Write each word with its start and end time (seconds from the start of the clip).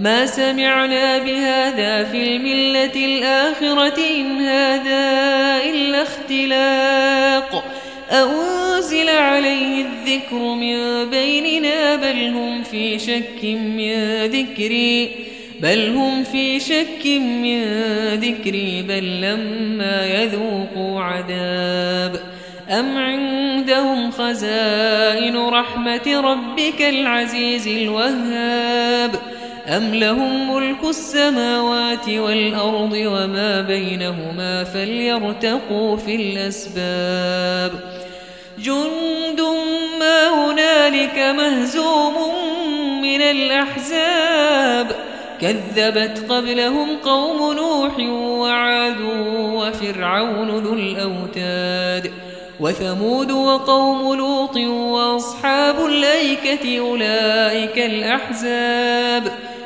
ما 0.00 0.26
سمعنا 0.26 1.18
بهذا 1.18 2.04
في 2.04 2.36
الملة 2.36 2.94
الآخرة 3.06 3.98
إن 4.20 4.40
هذا 4.40 5.02
إلا 5.70 6.02
اختلاق. 6.02 7.64
أنزل 8.10 9.08
عليه 9.08 9.84
الذكر 9.84 10.38
من 10.38 11.10
بيننا 11.10 11.96
بل 11.96 12.28
هم 12.28 12.62
في 12.62 12.98
شك 12.98 13.44
من 13.44 14.24
ذكري 14.26 15.10
بل 15.60 15.88
هم 15.88 16.24
في 16.24 16.60
شك 16.60 17.06
من 17.16 17.64
ذكري 18.14 18.82
بل 18.82 19.20
لما 19.20 20.06
يذوقوا 20.06 21.00
عذاب. 21.00 22.20
أم 22.70 22.98
عندهم 22.98 24.10
خزائن 24.10 25.36
رحمة 25.36 26.20
ربك 26.20 26.82
العزيز 26.82 27.68
الوهاب؟ 27.68 29.29
أم 29.70 29.94
لهم 29.94 30.54
ملك 30.54 30.84
السماوات 30.84 32.08
والأرض 32.08 32.92
وما 32.92 33.60
بينهما 33.60 34.64
فليرتقوا 34.64 35.96
في 35.96 36.14
الأسباب 36.14 37.72
جند 38.58 39.40
ما 40.00 40.28
هنالك 40.28 41.18
مهزوم 41.18 42.14
من 43.02 43.22
الأحزاب 43.22 44.92
كذبت 45.40 46.24
قبلهم 46.28 46.96
قوم 46.96 47.52
نوح 47.56 47.98
وعاد 48.18 49.00
وفرعون 49.34 50.48
ذو 50.48 50.74
الأوتاد 50.74 52.12
وثمود 52.60 53.30
وقوم 53.30 54.14
لوط 54.14 54.56
وأصحاب 54.56 55.86
الأيكة 55.86 56.78
أولئك 56.78 57.78
الأحزاب 57.78 59.32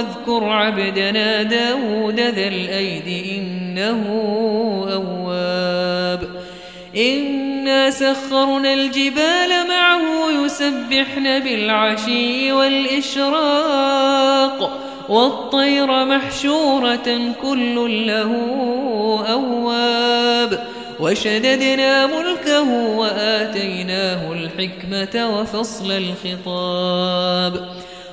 واذكر 0.00 0.44
عبدنا 0.44 1.42
داود 1.42 2.20
ذا 2.20 2.48
الأيد 2.48 3.24
إنه 3.38 4.04
أواب. 4.92 6.28
إنا 6.96 7.90
سخرنا 7.90 8.74
الجبال 8.74 9.68
معه 9.68 10.30
يسبحن 10.44 11.40
بالعشي 11.40 12.52
والإشراق 12.52 13.60
والطير 15.08 16.04
محشورة 16.04 17.34
كل 17.42 18.06
له 18.06 18.32
أواب. 19.32 20.66
وشددنا 21.00 22.06
ملكه 22.06 22.72
وآتيناه 22.96 24.32
الحكمة 24.32 25.40
وفصل 25.40 25.92
الخطاب. 25.92 27.68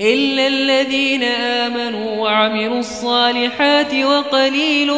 إلا 0.00 0.46
الذين 0.46 1.22
آمنوا 1.22 2.16
وعملوا 2.16 2.78
الصالحات 2.78 3.94
وقليل 3.94 4.92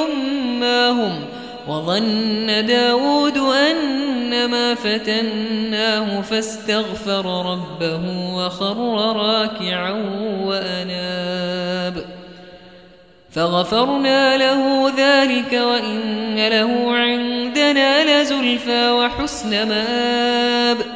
ما 0.61 0.91
هم 0.91 1.25
وظن 1.69 2.67
داود 2.67 3.39
أنما 3.39 4.75
فتناه 4.75 6.21
فاستغفر 6.21 7.53
ربه 7.53 8.35
وخر 8.35 9.17
راكعا 9.17 9.93
وأناب 10.45 12.05
فغفرنا 13.31 14.37
له 14.37 14.93
ذلك 14.99 15.53
وإن 15.53 16.49
له 16.49 16.95
عندنا 16.97 18.23
لزلفى 18.23 18.91
وحسن 18.91 19.69
مآب 19.69 20.96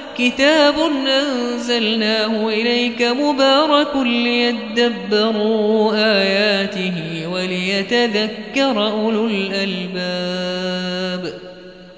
كتاب 0.21 0.75
أنزلناه 1.07 2.47
إليك 2.47 3.01
مبارك 3.01 3.95
ليدبروا 3.95 5.93
آياته 5.95 6.93
وليتذكر 7.27 8.87
أولو 8.87 9.27
الألباب. 9.27 11.33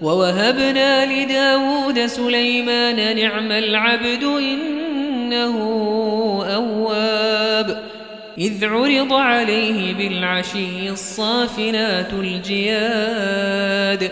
ووهبنا 0.01 1.05
لداود 1.05 2.05
سليمان 2.05 3.15
نعم 3.15 3.51
العبد 3.51 4.23
إنه 4.23 5.55
أواب. 6.55 7.83
إذ 8.37 8.65
عرض 8.65 9.13
عليه 9.13 9.93
بالعشي 9.93 10.89
الصافنات 10.89 12.13
الجياد. 12.13 14.11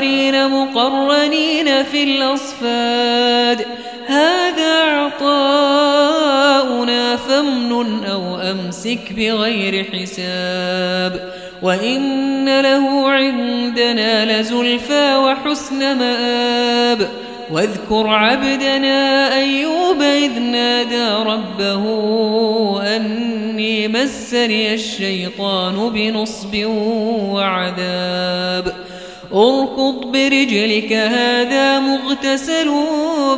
وآخرين 0.00 0.48
مقرنين 0.48 1.84
في 1.84 2.02
الأصفاد. 2.02 3.66
هذا 4.06 4.82
عطاؤنا 4.82 6.36
فامن 7.16 8.04
أو 8.04 8.36
أمسك 8.36 9.12
بغير 9.16 9.84
حساب. 9.84 11.32
وإن 11.62 12.60
له 12.60 13.10
عندنا 13.10 14.40
لزلفى 14.40 15.16
وحسن 15.16 15.98
مآب. 15.98 17.08
واذكر 17.50 18.06
عبدنا 18.06 19.34
أيوب 19.36 20.02
إذ 20.02 20.38
نادى 20.38 21.08
ربه 21.26 21.84
أني 22.96 23.88
مسني 23.88 24.74
الشيطان 24.74 25.90
بنصب 25.90 26.64
وعذاب. 27.32 28.74
أركض 29.34 30.12
برجلك 30.12 30.92
هذا 30.92 31.80
مغتسل 31.80 32.70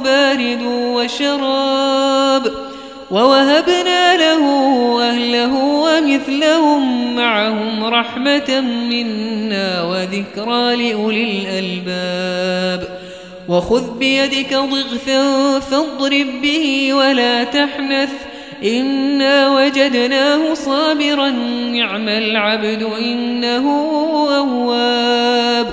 بارد 0.05 0.63
وشراب. 0.67 2.53
ووهبنا 3.11 4.17
له 4.17 4.43
أهله 5.11 5.55
ومثلهم 5.55 7.15
معهم 7.17 7.85
رحمة 7.85 8.61
منا 8.91 9.83
وذكرى 9.83 10.77
لأولي 10.77 11.43
الألباب. 11.43 12.99
وخذ 13.49 13.99
بيدك 13.99 14.55
ضغثا 14.55 15.59
فاضرب 15.59 16.27
به 16.43 16.95
ولا 16.95 17.45
تحنث. 17.45 18.13
إنا 18.65 19.49
وجدناه 19.49 20.55
صابرا 20.55 21.31
نعم 21.71 22.09
العبد 22.09 22.83
إنه 22.83 23.67
أواب. 24.39 25.67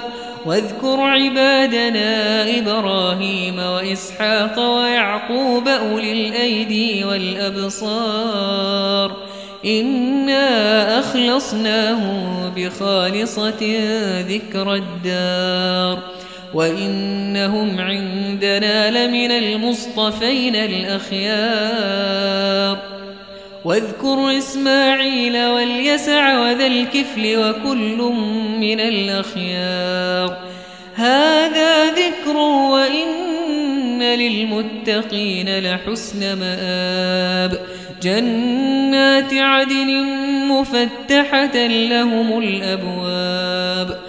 واذكر 0.46 1.00
عبادنا 1.00 2.44
إبراهيم 2.60 3.60
وإسحاق 3.60 4.60
ويعقوب 4.60 5.68
أولي 5.68 6.28
الأيدي 6.28 7.06
والأبصار. 7.06 9.12
إنا 9.66 11.00
أخلصناهم 11.00 12.52
بخالصة 12.56 13.80
ذكر 14.30 14.74
الدار. 14.74 16.19
وإنهم 16.54 17.80
عندنا 17.80 19.08
لمن 19.08 19.32
المصطفين 19.32 20.56
الأخيار. 20.56 22.20
واذكر 23.66 24.38
إسماعيل 24.38 25.46
واليسع 25.46 26.40
وذا 26.40 26.68
الكفل 26.68 27.38
وكل 27.38 28.14
من 28.60 28.80
الأخيار. 28.80 30.38
هذا 30.96 31.86
ذكر 31.86 32.38
وإن 32.38 34.02
للمتقين 34.02 35.60
لحسن 35.60 36.40
مآب. 36.40 37.60
جنات 38.04 39.34
عدن 39.34 40.04
مفتحة 40.50 41.68
لهم 41.68 42.40
الأبواب. 42.40 44.09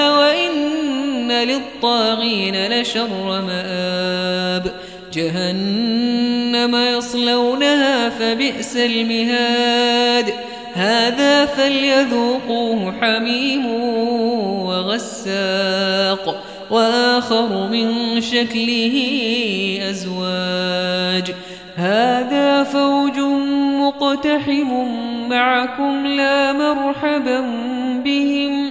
للطاغين 1.45 2.67
لشر 2.67 3.41
مآب. 3.41 4.71
جهنم 5.13 6.75
يصلونها 6.75 8.09
فبئس 8.09 8.77
المهاد. 8.77 10.33
هذا 10.73 11.45
فليذوقوه 11.45 12.93
حميم 13.01 13.65
وغساق. 14.65 16.43
وآخر 16.71 17.67
من 17.67 18.21
شكله 18.21 18.95
أزواج. 19.89 21.35
هذا 21.75 22.63
فوج 22.63 23.19
مقتحم 23.81 24.87
معكم 25.29 26.07
لا 26.07 26.53
مرحبا 26.53 27.39
بهم. 28.05 28.70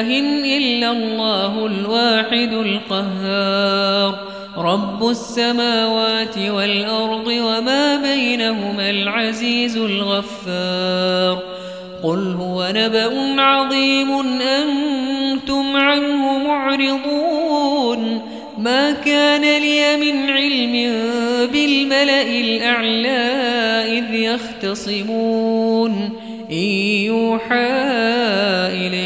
إله 0.00 0.56
إلا 0.56 0.90
الله 0.90 1.66
الواحد 1.66 2.52
القهار. 2.52 4.18
رب 4.58 5.08
السماوات 5.08 6.38
والأرض 6.38 7.26
وما 7.26 7.96
بينهما 7.96 8.90
العزيز 8.90 9.76
الغفار. 9.76 11.42
قل 12.02 12.36
هو 12.40 12.68
نبأ 12.74 13.42
عظيم 13.42 14.40
أنتم 14.40 15.76
عنه 15.76 16.38
معرضون. 16.38 18.22
ما 18.58 18.90
كان 18.90 19.60
لي 19.60 19.96
من 19.96 20.30
علم 20.30 20.92
بالملأ 21.52 22.22
الأعلى 22.22 23.18
إذ 23.98 24.14
يختصمون. 24.14 26.10
إن 26.50 26.68
يوحى 27.06 27.66
إلي 28.72 29.05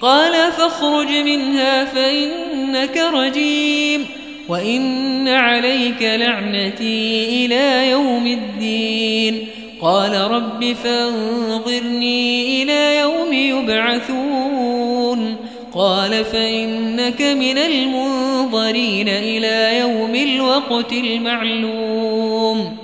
قال 0.00 0.52
فاخرج 0.52 1.10
منها 1.10 1.84
فإنك 1.84 2.96
رجيم 2.96 4.06
وإن 4.48 5.28
عليك 5.28 6.02
لعنتي 6.02 7.46
إلى 7.46 7.90
يوم 7.90 8.26
الدين. 8.26 9.48
قال 9.80 10.14
رب 10.14 10.76
فانظرني 10.84 12.62
إلى 12.62 13.00
يوم 13.00 13.32
يبعثون. 13.32 15.36
قال 15.74 16.24
فإنك 16.24 17.22
من 17.22 17.58
المنظرين 17.58 19.08
إلى 19.08 19.78
يوم 19.78 20.14
الوقت 20.14 20.92
المعلوم. 20.92 22.76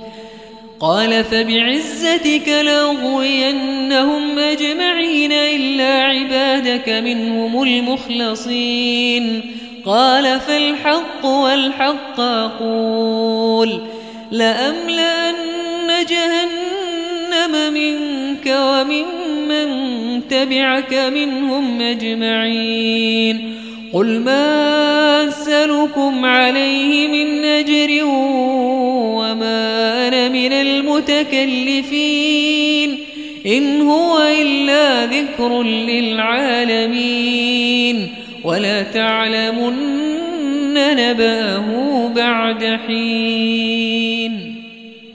قال 0.81 1.25
فبعزتك 1.25 2.49
لأغوينهم 2.49 4.39
أجمعين 4.39 5.33
إلا 5.33 6.03
عبادك 6.03 6.89
منهم 6.89 7.63
المخلصين. 7.63 9.41
قال 9.87 10.41
فالحق 10.41 11.27
والحق 11.27 12.21
أقول 12.21 13.81
لأملأن 14.31 16.05
جهنم 16.09 17.73
منك 17.75 18.47
وممن 18.47 20.29
تبعك 20.29 20.95
منهم 20.95 21.81
أجمعين. 21.81 23.55
قل 23.93 24.21
ما 24.21 25.29
أسألكم 25.29 26.25
عليه 26.25 27.09
من 27.09 27.45
أجر 27.45 28.05
من 30.45 30.53
المتكلفين 30.53 31.95
إن 33.47 33.81
هو 33.81 34.23
إلا 34.23 35.07
ذكر 35.07 35.63
للعالمين 35.63 36.95
ولا 38.45 38.83
تعلمن 38.83 39.75
نبأه 40.75 42.09
بعد 42.17 42.79
حين 42.87 44.44